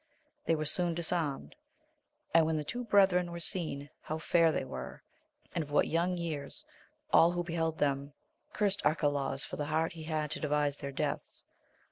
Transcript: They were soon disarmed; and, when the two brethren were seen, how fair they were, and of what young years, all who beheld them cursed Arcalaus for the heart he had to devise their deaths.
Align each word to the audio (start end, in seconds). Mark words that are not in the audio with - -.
They 0.47 0.55
were 0.55 0.65
soon 0.65 0.95
disarmed; 0.95 1.55
and, 2.33 2.47
when 2.47 2.57
the 2.57 2.63
two 2.63 2.83
brethren 2.85 3.31
were 3.31 3.39
seen, 3.39 3.91
how 4.01 4.17
fair 4.17 4.51
they 4.51 4.65
were, 4.65 5.03
and 5.53 5.63
of 5.63 5.69
what 5.69 5.87
young 5.89 6.17
years, 6.17 6.65
all 7.13 7.29
who 7.33 7.43
beheld 7.43 7.77
them 7.77 8.13
cursed 8.51 8.83
Arcalaus 8.83 9.45
for 9.45 9.57
the 9.57 9.65
heart 9.65 9.93
he 9.93 10.05
had 10.05 10.31
to 10.31 10.39
devise 10.39 10.77
their 10.77 10.91
deaths. 10.91 11.43